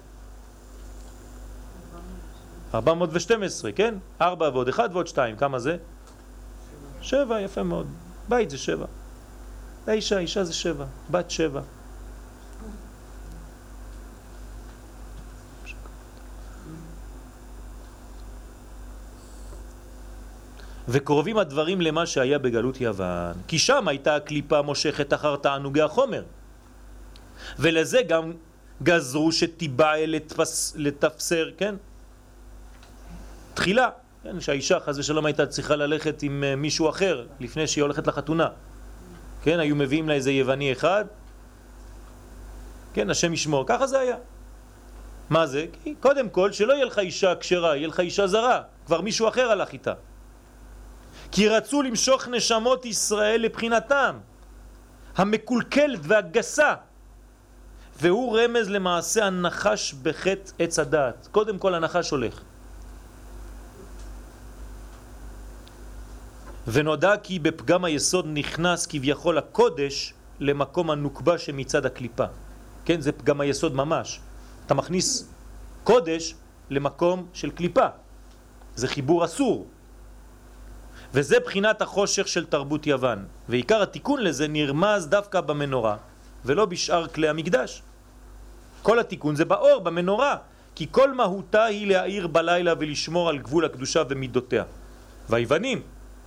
[2.74, 3.96] 412, כן?
[4.22, 5.78] 4 ועוד 1 ועוד 2, כמה זה?
[7.02, 7.88] 7, יפה מאוד.
[8.30, 8.86] בית זה 7.
[9.88, 11.62] האישה, אישה זה 7, בת 7.
[20.91, 26.23] וקרובים הדברים למה שהיה בגלות יוון, כי שם הייתה הקליפה מושכת אחר תענוגי החומר.
[27.60, 28.34] ולזה גם
[28.84, 31.75] גזרו שתיבע לתפס, לתפסר, כן?
[33.54, 33.89] תחילה,
[34.23, 34.39] כן?
[34.39, 38.47] שהאישה חז ושלום הייתה צריכה ללכת עם אה, מישהו אחר לפני שהיא הולכת לחתונה.
[39.43, 41.06] כן, היו מביאים לה איזה יווני אחד,
[42.93, 44.15] כן, השם ישמור, ככה זה היה.
[45.30, 45.65] מה זה?
[45.84, 49.52] כי קודם כל שלא יהיה לך אישה כשרה, יהיה לך אישה זרה, כבר מישהו אחר
[49.52, 49.93] הלך איתה.
[51.32, 54.18] כי רצו למשוך נשמות ישראל לבחינתם,
[55.15, 56.74] המקולקלת והגסה,
[58.02, 61.28] והוא רמז למעשה הנחש בחטא עץ הדעת.
[61.32, 62.42] קודם כל הנחש הולך.
[66.68, 72.26] ונודע כי בפגם היסוד נכנס כביכול הקודש למקום הנוקבה שמצד הקליפה.
[72.86, 74.20] כן, זה פגם היסוד ממש.
[74.65, 75.30] אתה מכניס
[75.84, 76.36] קודש
[76.70, 77.88] למקום של קליפה.
[78.76, 79.68] זה חיבור אסור.
[81.13, 83.26] וזה בחינת החושך של תרבות יוון.
[83.50, 85.98] ועיקר התיקון לזה נרמז דווקא במנורה,
[86.45, 87.82] ולא בשאר כלי המקדש.
[88.82, 90.36] כל התיקון זה באור, במנורה,
[90.76, 94.63] כי כל מהותה היא להאיר בלילה ולשמור על גבול הקדושה ומידותיה.
[95.30, 95.82] והיוונים,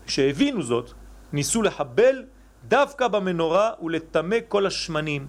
[0.06, 0.92] שהבינו זאת,
[1.32, 2.24] ניסו לחבל
[2.68, 5.26] דווקא במנורה ולטמא כל השמנים.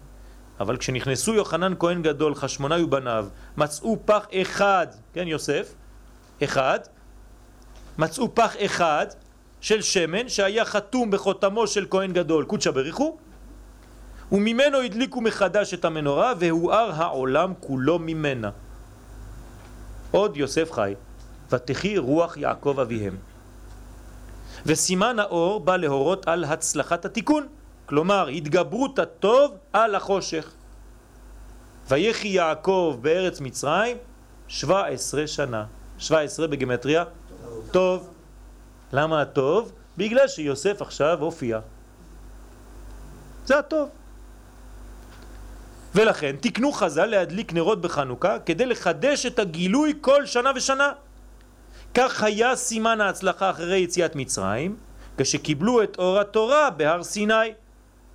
[0.59, 5.73] אבל כשנכנסו יוחנן כהן גדול, חשמונאי ובניו, מצאו פח אחד, כן יוסף?
[6.43, 6.79] אחד,
[7.97, 9.07] מצאו פח אחד
[9.63, 13.17] של שמן שהיה חתום בחותמו של כהן גדול, קודשא בריחו,
[14.31, 18.49] וממנו הדליקו מחדש את המנורה והואר העולם כולו ממנה.
[20.11, 20.93] עוד יוסף חי,
[21.51, 23.15] ותחי רוח יעקב אביהם.
[24.65, 27.47] וסימן האור בא להורות על הצלחת התיקון,
[27.85, 30.51] כלומר התגברות הטוב על החושך.
[31.87, 33.97] ויחי יעקב בארץ מצרים
[34.47, 35.65] 17 שנה.
[35.97, 37.03] 17 בגמטריה?
[37.71, 38.13] טוב.
[38.93, 39.71] למה הטוב?
[39.97, 41.59] בגלל שיוסף עכשיו הופיע.
[43.45, 43.89] זה הטוב.
[45.95, 50.91] ולכן תקנו חז"ל להדליק נרות בחנוכה כדי לחדש את הגילוי כל שנה ושנה.
[51.93, 54.75] כך היה סימן ההצלחה אחרי יציאת מצרים,
[55.17, 57.53] כשקיבלו את אור התורה בהר סיני.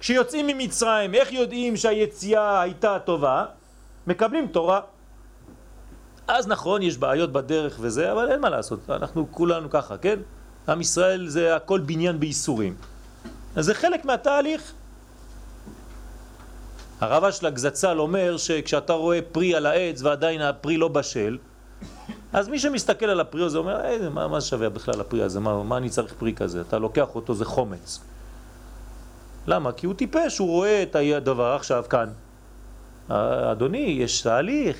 [0.01, 3.45] כשיוצאים ממצרים, איך יודעים שהיציאה הייתה טובה?
[4.07, 4.81] מקבלים תורה.
[6.29, 10.19] אז נכון, יש בעיות בדרך וזה, אבל אין מה לעשות, אנחנו כולנו ככה, כן?
[10.68, 12.74] עם ישראל זה הכל בניין בייסורים.
[13.57, 14.72] אז זה חלק מהתהליך.
[17.00, 21.38] הרב אשלג זצ"ל אומר שכשאתה רואה פרי על העץ ועדיין הפרי לא בשל,
[22.33, 25.40] אז מי שמסתכל על הפרי הזה אומר, אה, מה, מה שווה בכלל הפרי הזה?
[25.40, 26.61] מה, מה אני צריך פרי כזה?
[26.61, 28.00] אתה לוקח אותו, זה חומץ.
[29.46, 29.72] למה?
[29.72, 32.09] כי הוא טיפש, הוא רואה את הדבר עכשיו כאן.
[33.52, 34.76] אדוני, יש תהליך.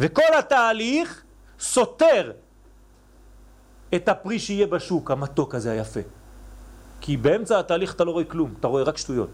[0.00, 1.22] וכל התהליך
[1.60, 2.32] סותר
[3.94, 6.00] את הפרי שיהיה בשוק, המתוק הזה היפה.
[7.00, 9.30] כי באמצע התהליך אתה לא רואה כלום, אתה רואה רק שטויות.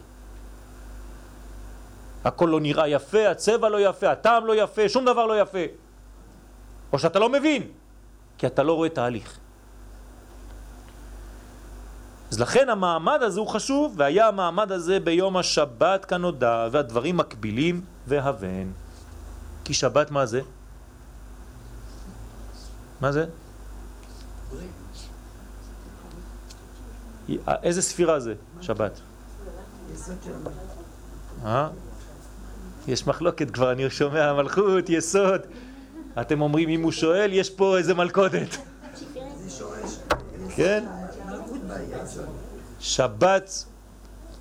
[2.25, 5.65] הכל לא נראה יפה, הצבע לא יפה, הטעם לא יפה, שום דבר לא יפה.
[6.93, 7.63] או שאתה לא מבין,
[8.39, 9.39] כי אתה לא רואה תהליך.
[12.31, 18.69] אז לכן המעמד הזה הוא חשוב, והיה המעמד הזה ביום השבת כנודע, והדברים מקבילים והבן.
[19.65, 20.41] כי שבת מה זה?
[23.01, 23.27] מה זה?
[27.63, 29.01] איזה ספירה זה, שבת?
[31.45, 31.69] אה?
[32.89, 35.41] יש מחלוקת כבר, אני שומע מלכות, יסוד.
[36.21, 38.57] אתם אומרים, אם הוא שואל, יש פה איזה מלכודת.
[40.57, 40.85] כן?
[42.81, 43.65] שבת,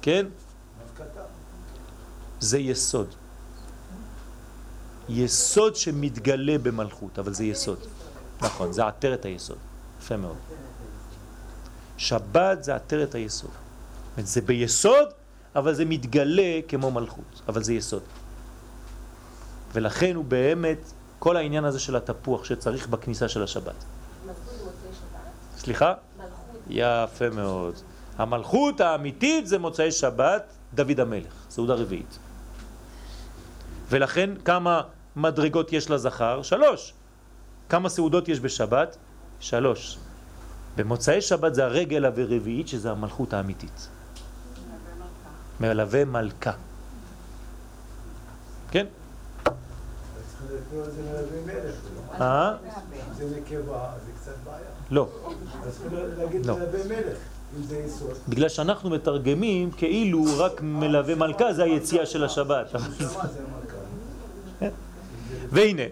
[0.02, 0.26] כן?
[2.40, 3.16] זה יסוד.
[5.10, 7.80] יסוד שמתגלה במלכות, אבל זה יסוד.
[8.42, 9.58] נכון, זה עטרת היסוד.
[10.06, 10.38] יפה מאוד.
[11.98, 13.50] שבת זה עטרת היסוד.
[14.18, 15.08] זה ביסוד,
[15.56, 18.04] אבל זה מתגלה כמו מלכות, אבל זה יסוד.
[19.74, 23.84] ולכן הוא באמת, כל העניין הזה של התפוח שצריך בכניסה של השבת.
[25.58, 25.94] סליחה?
[26.18, 26.56] מלכות.
[26.70, 27.74] יפה מאוד.
[28.18, 32.20] המלכות האמיתית זה מוצאי שבת, דוד המלך, סעודה רביעית.
[33.90, 34.82] ולכן כמה
[35.16, 36.42] מדרגות יש לזכר?
[36.42, 36.94] שלוש.
[37.70, 38.98] כמה סעודות יש בשבת?
[39.40, 39.98] שלוש.
[40.76, 43.88] במוצאי שבת זה הרגל הרביעית שזה המלכות האמיתית.
[45.60, 46.52] מלווה מלכה.
[48.72, 48.86] כן?
[52.22, 52.56] אה?
[53.18, 54.60] זה נקבה, זה קצת בעיה.
[54.92, 55.10] לא.
[55.66, 55.80] אז
[56.18, 56.58] להגיד לא.
[56.58, 57.18] מלווה מלך.
[58.30, 62.72] בגלל שאנחנו מתרגמים כאילו רק מלווה מלכה זה היציאה של השבת.
[65.52, 65.84] והנה,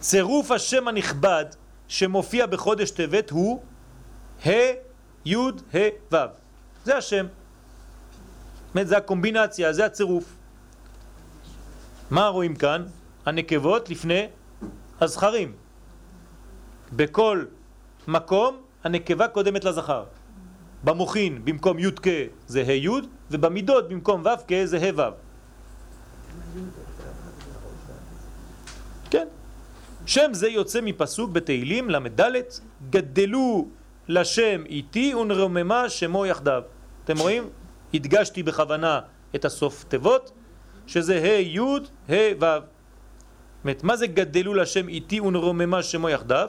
[0.00, 1.44] צירוף השם הנכבד
[1.88, 3.62] שמופיע בחודש טבת הוא
[4.46, 4.50] ה'
[5.24, 5.36] י'
[5.74, 5.78] ה'
[6.12, 6.16] ו'.
[6.84, 7.26] זה השם.
[8.74, 10.24] זאת זה הקומבינציה, זה הצירוף.
[12.10, 12.86] מה רואים כאן?
[13.26, 14.26] הנקבות לפני
[15.00, 15.52] הזכרים.
[16.92, 17.44] בכל
[18.08, 20.04] מקום הנקבה קודמת לזכר.
[20.84, 22.08] במוחין במקום י' כ'
[22.46, 22.88] זה ה' י'
[23.30, 25.02] ובמידות במקום ו' כ' זה ה' ו'.
[29.10, 29.28] כן.
[30.06, 32.20] שם זה יוצא מפסוק בתהילים ל"ד
[32.90, 33.68] גדלו
[34.08, 36.62] לשם איתי ונרוממה שמו יחדיו.
[37.04, 37.44] אתם רואים?
[37.94, 39.00] הדגשתי בכוונה
[39.34, 40.32] את הסוף תיבות
[40.86, 41.58] שזה ה' י'
[42.08, 43.68] ה' ו'.
[43.82, 46.48] מה זה גדלו לשם איתי ונרוממה שמו יחדיו?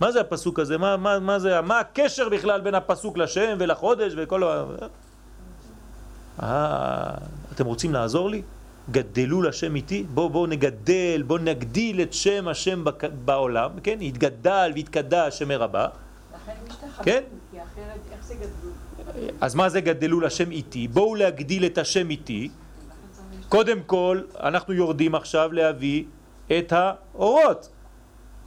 [0.00, 0.78] מה זה הפסוק הזה?
[0.78, 4.64] מה, מה, מה, זה, מה הקשר בכלל בין הפסוק לשם ולחודש וכל ה...
[6.42, 7.14] אה,
[7.54, 8.42] אתם רוצים לעזור לי?
[8.90, 10.04] גדלו לשם איתי?
[10.14, 12.84] בואו בוא נגדל, בואו נגדיל את שם השם
[13.24, 13.98] בעולם, כן?
[14.00, 15.86] יתגדל ויתקדע השם מרבה.
[17.02, 17.22] כן?
[19.40, 20.88] אז מה זה גדלו לשם איתי?
[20.88, 22.48] בואו להגדיל את השם איתי.
[23.48, 26.04] קודם כל, אנחנו יורדים עכשיו להביא
[26.58, 27.68] את האורות.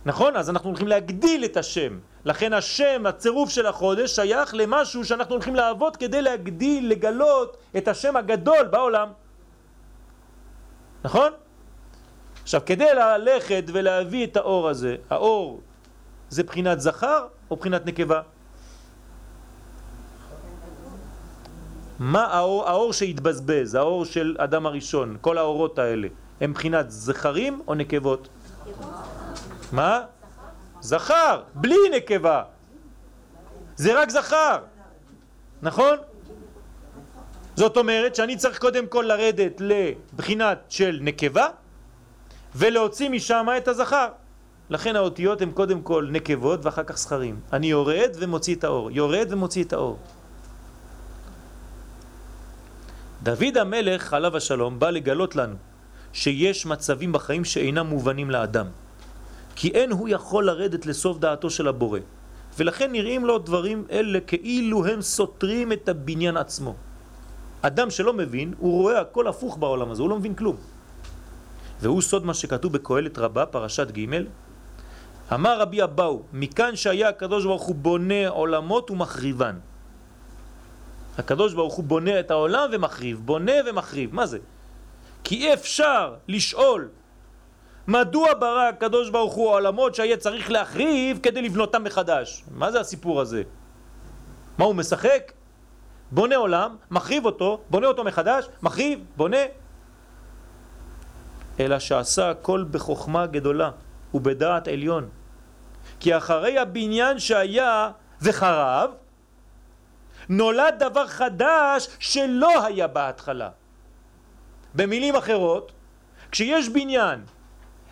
[0.06, 0.36] נכון?
[0.36, 2.00] אז אנחנו הולכים להגדיל את השם.
[2.26, 8.16] לכן השם, הצירוף של החודש, שייך למשהו שאנחנו הולכים לעבוד כדי להגדיל, לגלות את השם
[8.16, 9.08] הגדול בעולם.
[11.04, 11.32] נכון?
[12.44, 15.62] עכשיו, כדי ללכת ולהביא את האור הזה, האור
[16.30, 18.22] זה בחינת זכר או בחינת נקבה?
[22.00, 26.08] מה האור, האור שהתבזבז, האור של אדם הראשון, כל האורות האלה,
[26.42, 28.28] הם בחינת זכרים או נקבות?
[29.72, 30.02] מה?
[30.82, 32.44] זכר, בלי נקבה.
[33.76, 34.58] זה רק זכר,
[35.62, 35.98] נכון?
[37.56, 41.48] זאת אומרת שאני צריך קודם כל לרדת לבחינת של נקבה
[42.56, 44.08] ולהוציא משם את הזכר.
[44.70, 47.40] לכן האותיות הן קודם כל נקבות ואחר כך זכרים.
[47.54, 49.98] אני יורד ומוציא את האור, יורד ומוציא את האור.
[53.24, 55.56] דוד המלך עליו השלום בא לגלות לנו
[56.14, 58.68] שיש מצבים בחיים שאינם מובנים לאדם.
[59.56, 62.00] כי אין הוא יכול לרדת לסוף דעתו של הבורא.
[62.58, 66.76] ולכן נראים לו דברים אלה כאילו הם סותרים את הבניין עצמו.
[67.62, 70.56] אדם שלא מבין, הוא רואה הכל הפוך בעולם הזה, הוא לא מבין כלום.
[71.82, 74.06] והוא סוד מה שכתוב בקהלת רבה, פרשת ג'
[75.34, 79.56] אמר רבי אבאו, מכאן שהיה הקדוש ברוך הוא בונה עולמות ומחריבן.
[81.18, 84.40] הקדוש ברוך הוא בונה את העולם ומחריב, בונה ומחריב, מה זה?
[85.24, 86.90] כי אפשר לשאול
[87.88, 92.44] מדוע ברא הקדוש ברוך הוא העולמות שהיה צריך להחריב כדי לבנותם מחדש?
[92.52, 93.44] מה זה הסיפור הזה?
[94.58, 95.32] מה הוא משחק?
[96.12, 99.38] בונה עולם, מחריב אותו, בונה אותו מחדש, מחריב, בונה.
[101.60, 103.72] אלא שעשה הכל בחוכמה גדולה
[104.14, 105.10] ובדעת עליון.
[106.00, 108.92] כי אחרי הבניין שהיה וחרב,
[110.30, 113.50] נולד דבר חדש שלא היה בהתחלה.
[114.74, 115.72] במילים אחרות,
[116.32, 117.24] כשיש בניין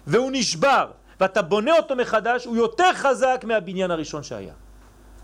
[0.08, 4.54] והוא נשבר ואתה בונה אותו מחדש, הוא יותר חזק מהבניין הראשון שהיה.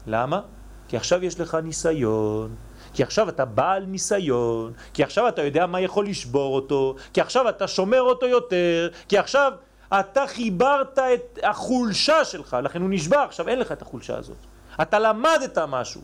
[0.07, 0.41] למה?
[0.87, 2.55] כי עכשיו יש לך ניסיון,
[2.95, 7.49] כי עכשיו אתה בעל ניסיון, כי עכשיו אתה יודע מה יכול לשבור אותו, כי עכשיו
[7.49, 9.51] אתה שומר אותו יותר, כי עכשיו
[9.99, 14.37] אתה חיברת את החולשה שלך, לכן הוא נשבר, עכשיו אין לך את החולשה הזאת.
[14.81, 16.01] אתה למדת משהו.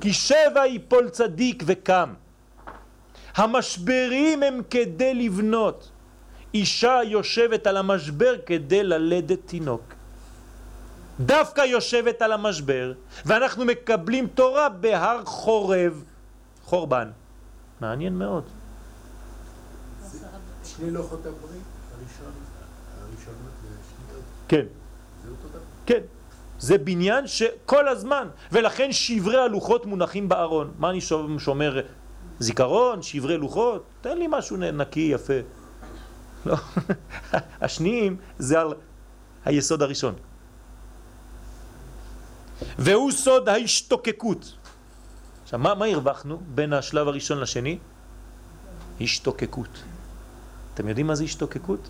[0.00, 2.14] כי שבע יפול צדיק וקם.
[3.34, 5.90] המשברים הם כדי לבנות.
[6.54, 9.82] אישה יושבת על המשבר כדי ללדת תינוק.
[11.20, 12.92] דווקא יושבת על המשבר,
[13.26, 16.04] ואנחנו מקבלים תורה בהר חורב,
[16.68, 17.10] חורבן.
[17.80, 18.44] מעניין מאוד.
[20.64, 22.32] שני לוחות הברית, הראשון,
[23.00, 24.64] הראשונות והשניות, כן,
[25.24, 25.58] זה אותו דבר.
[25.86, 26.00] כן.
[26.58, 30.72] זה בניין שכל הזמן, ולכן שברי הלוחות מונחים בארון.
[30.78, 31.00] מה אני
[31.38, 31.80] שומר,
[32.38, 33.84] זיכרון, שברי לוחות?
[34.00, 35.40] תן לי משהו נקי, יפה.
[36.46, 36.56] לא,
[37.64, 38.74] השניים זה על
[39.44, 40.14] היסוד הראשון.
[42.78, 44.57] והוא סוד ההשתוקקות.
[45.48, 47.78] עכשיו, מה, מה הרווחנו בין השלב הראשון לשני?
[49.00, 49.82] השתוקקות.
[50.74, 51.88] אתם יודעים מה זה השתוקקות?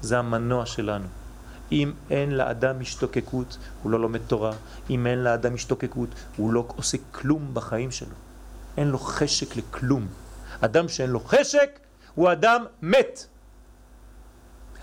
[0.00, 1.06] זה המנוע שלנו.
[1.72, 4.52] אם אין לאדם השתוקקות, הוא לא לומד תורה.
[4.90, 8.14] אם אין לאדם השתוקקות, הוא לא עושה כלום בחיים שלו.
[8.76, 10.06] אין לו חשק לכלום.
[10.60, 11.78] אדם שאין לו חשק,
[12.14, 13.26] הוא אדם מת.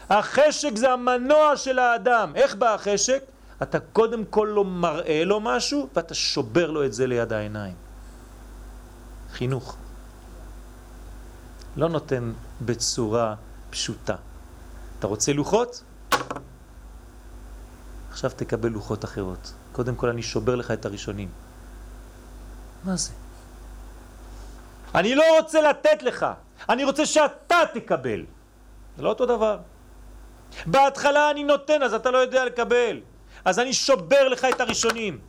[0.09, 2.31] החשק זה המנוע של האדם.
[2.35, 3.23] איך בא החשק?
[3.63, 7.80] אתה קודם כל לא מראה לו משהו, ואתה שובר לו את זה ליד העיניים.
[9.33, 9.75] חינוך.
[11.75, 13.35] לא נותן בצורה
[13.69, 14.15] פשוטה.
[14.99, 15.83] אתה רוצה לוחות?
[18.11, 19.53] עכשיו תקבל לוחות אחרות.
[19.71, 21.29] קודם כל אני שובר לך את הראשונים.
[22.83, 23.11] מה זה?
[24.95, 26.25] אני לא רוצה לתת לך,
[26.69, 28.25] אני רוצה שאתה תקבל.
[28.97, 29.57] זה לא אותו דבר.
[30.65, 32.99] בהתחלה אני נותן, אז אתה לא יודע לקבל.
[33.45, 35.19] אז אני שובר לך את הראשונים.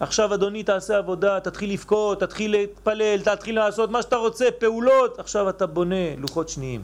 [0.00, 5.18] עכשיו אדוני תעשה עבודה, תתחיל לבכות, תתחיל להתפלל, תתחיל לעשות מה שאתה רוצה, פעולות.
[5.18, 6.82] עכשיו אתה בונה לוחות שניים.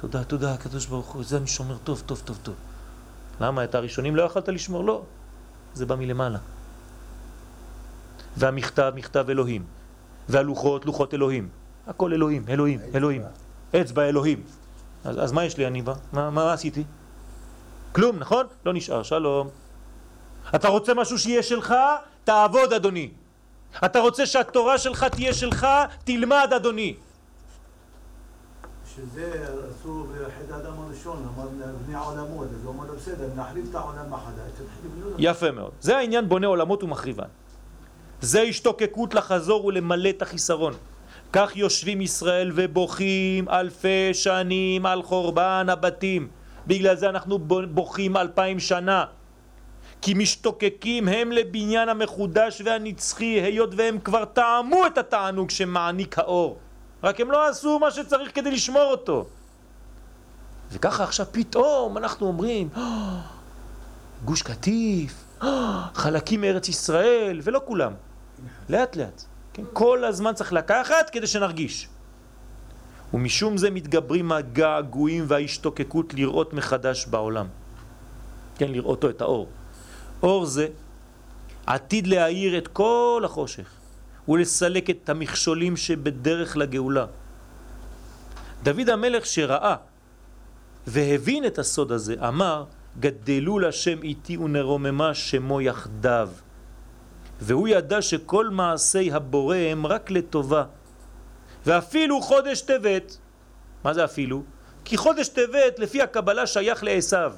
[0.00, 2.54] תודה, תודה, הקדוש ברוך הוא, זה אני שומר טוב, טוב, טוב, טוב.
[3.40, 3.64] למה?
[3.64, 4.84] את הראשונים לא יכלת לשמור?
[4.84, 5.02] לא.
[5.74, 6.38] זה בא מלמעלה.
[8.36, 9.64] והמכתב, מכתב אלוהים.
[10.28, 11.48] והלוחות, לוחות אלוהים.
[11.86, 13.22] הכל אלוהים, אלוהים, אלוהים.
[13.80, 14.42] אצבע אלוהים.
[15.04, 15.94] אז, אז מה יש לי אני בה?
[16.12, 16.84] מה, מה עשיתי?
[17.92, 18.46] כלום, נכון?
[18.66, 19.48] לא נשאר, שלום.
[20.54, 21.74] אתה רוצה משהו שיהיה שלך?
[22.24, 23.10] תעבוד אדוני.
[23.84, 25.66] אתה רוצה שהתורה שלך תהיה שלך?
[26.04, 26.94] תלמד אדוני.
[28.96, 31.48] שזה עשו בחטא האדם הראשון, אמר
[31.86, 35.50] בני עולמות, אז הוא אמר לו בסדר, נחריב את העולם מחדש, תתחיל לבנות אותו." יפה
[35.50, 35.70] מאוד.
[35.80, 37.28] זה העניין בונה עולמות ומחריבן.
[38.20, 40.74] זה השתוקקות לחזור ולמלא את החיסרון.
[41.32, 46.28] כך יושבים ישראל ובוכים אלפי שנים על חורבן הבתים.
[46.66, 49.04] בגלל זה אנחנו בוכים אלפיים שנה.
[50.04, 56.58] כי משתוקקים הם לבניין המחודש והנצחי, היות והם כבר טעמו את התענוג שמעניק האור.
[57.04, 59.26] רק הם לא עשו מה שצריך כדי לשמור אותו.
[60.72, 63.20] וככה עכשיו פתאום אנחנו אומרים, "אה,
[64.24, 67.92] גוש קטיף, אה, חלקים מארץ ישראל, ולא כולם.
[68.68, 69.22] לאט לאט.
[69.52, 69.62] כן?
[69.72, 71.88] כל הזמן צריך לקחת כדי שנרגיש.
[73.14, 77.46] ומשום זה מתגברים הגעגועים וההשתוקקות לראות מחדש בעולם.
[78.56, 79.48] כן, לראותו את האור.
[80.22, 80.68] אור זה
[81.66, 83.68] עתיד להאיר את כל החושך
[84.28, 87.06] ולסלק את המכשולים שבדרך לגאולה.
[88.62, 89.76] דוד המלך שראה
[90.86, 92.64] והבין את הסוד הזה אמר
[93.00, 96.28] גדלו לשם איתי ונרוממה שמו יחדיו
[97.40, 100.64] והוא ידע שכל מעשי הבורא הם רק לטובה
[101.66, 103.18] ואפילו חודש טבת
[103.84, 104.42] מה זה אפילו?
[104.84, 107.32] כי חודש טבת לפי הקבלה שייך לעשיו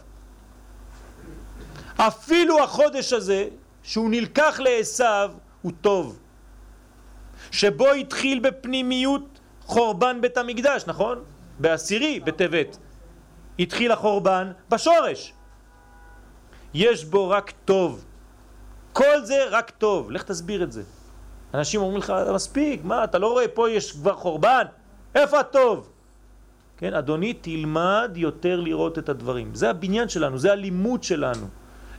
[1.97, 3.49] אפילו החודש הזה
[3.83, 5.31] שהוא נלקח לעשיו
[5.63, 6.19] הוא טוב
[7.51, 11.19] שבו התחיל בפנימיות חורבן בית המקדש, נכון?
[11.59, 12.79] בעשירי, בטבת.
[13.59, 15.33] התחיל החורבן בשורש.
[16.75, 18.05] יש בו רק טוב.
[18.93, 20.11] כל זה רק טוב.
[20.11, 20.83] לך תסביר את זה.
[21.55, 24.65] אנשים אומרים לך, מספיק, מה, אתה לא רואה פה יש כבר חורבן?
[25.15, 25.91] איפה הטוב?
[26.77, 29.55] כן, אדוני, תלמד יותר לראות את הדברים.
[29.55, 31.47] זה הבניין שלנו, זה הלימוד שלנו.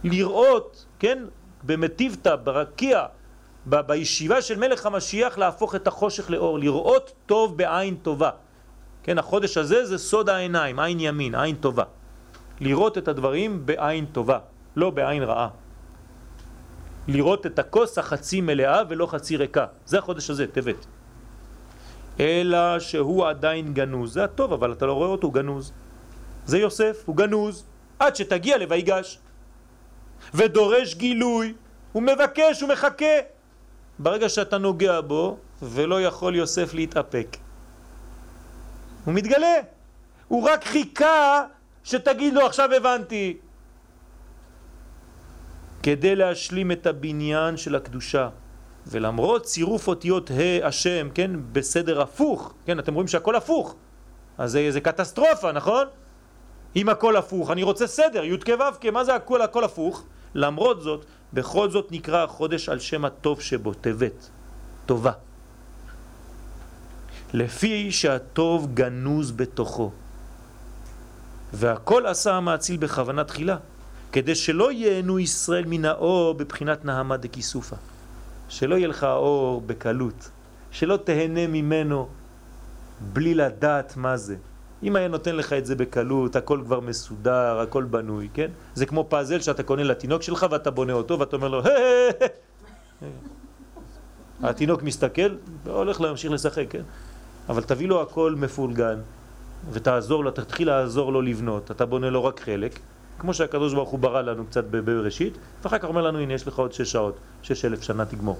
[0.03, 1.23] לראות, כן,
[1.63, 3.05] במטיבתא, ברקיע,
[3.65, 8.29] בישיבה של מלך המשיח להפוך את החושך לאור, לראות טוב בעין טובה.
[9.03, 11.83] כן, החודש הזה זה סוד העיניים, עין ימין, עין טובה.
[12.59, 14.39] לראות את הדברים בעין טובה,
[14.75, 15.49] לא בעין רעה.
[17.07, 19.65] לראות את הכוס החצי מלאה ולא חצי ריקה.
[19.85, 20.85] זה החודש הזה, טבת.
[22.19, 24.13] אלא שהוא עדיין גנוז.
[24.13, 25.71] זה הטוב, אבל אתה לא רואה אותו, הוא גנוז.
[26.45, 27.65] זה יוסף, הוא גנוז,
[27.99, 29.19] עד שתגיע לויגש.
[30.33, 31.53] ודורש גילוי,
[31.91, 33.15] הוא מבקש, הוא מחכה.
[33.99, 37.37] ברגע שאתה נוגע בו, ולא יכול יוסף להתאפק.
[39.05, 39.55] הוא מתגלה.
[40.27, 41.43] הוא רק חיכה
[41.83, 43.37] שתגיד לו עכשיו הבנתי.
[45.83, 48.29] כדי להשלים את הבניין של הקדושה.
[48.87, 53.75] ולמרות צירוף אותיות ה' השם, כן, בסדר הפוך, כן, אתם רואים שהכל הפוך.
[54.37, 55.87] אז זה, זה קטסטרופה, נכון?
[56.77, 60.03] אם הכל הפוך, אני רוצה סדר, י' כ' ו' כ', מה זה הכל הכל הפוך?
[60.35, 64.29] למרות זאת, בכל זאת נקרא החודש על שם הטוב שבו, טבת,
[64.85, 65.11] טובה.
[67.33, 69.91] לפי שהטוב גנוז בתוכו.
[71.53, 73.57] והכל עשה המאציל בכוונה תחילה,
[74.11, 77.75] כדי שלא ייהנו ישראל מן האור בבחינת נהמה דקיסופה.
[78.49, 80.29] שלא יהיה לך האור בקלות,
[80.71, 82.07] שלא תהנה ממנו
[83.13, 84.35] בלי לדעת מה זה.
[84.83, 88.51] אם היה נותן לך את זה בקלות, הכל כבר מסודר, הכל בנוי, כן?
[88.75, 91.61] זה כמו פאזל שאתה קונה לתינוק שלך ואתה בונה אותו ואתה אומר לו,
[94.43, 96.81] התינוק מסתכל והולך להמשיך לשחק, כן?
[97.49, 98.99] אבל תביא לו הכל מפולגן
[99.71, 102.79] ותעזור לו, תתחיל לעזור לו לבנות, אתה בונה לו רק חלק,
[103.19, 106.59] כמו שהקדוש ברוך הוא ברא לנו קצת בראשית, ואחר כך אומר לנו, הנה יש לך
[106.59, 108.39] עוד שש שעות, שש אלף שנה תגמור.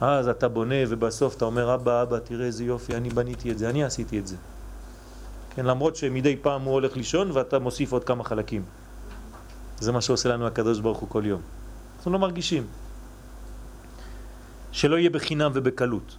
[0.00, 3.70] אז אתה בונה ובסוף אתה אומר, אבא, אבא, תראה איזה יופי, אני בניתי את זה,
[3.70, 4.36] אני עשיתי את זה.
[5.54, 8.62] כן, למרות שמדי פעם הוא הולך לישון ואתה מוסיף עוד כמה חלקים.
[9.78, 11.40] זה מה שעושה לנו הקדוש ברוך הוא כל יום.
[11.96, 12.66] אנחנו לא מרגישים.
[14.72, 16.16] שלא יהיה בחינם ובקלות.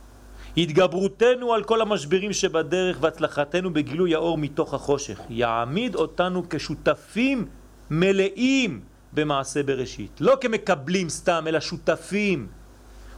[0.57, 7.45] התגברותנו על כל המשברים שבדרך והצלחתנו בגילוי האור מתוך החושך יעמיד אותנו כשותפים
[7.91, 8.82] מלאים
[9.13, 10.11] במעשה בראשית.
[10.21, 12.47] לא כמקבלים סתם, אלא שותפים.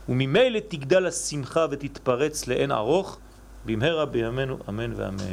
[0.10, 3.18] וממילא תגדל השמחה ותתפרץ לאין ארוך
[3.66, 5.24] במהרה בימינו אמן ואמן.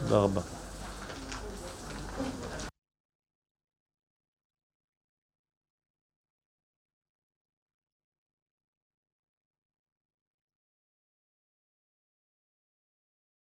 [0.00, 0.40] תודה רבה.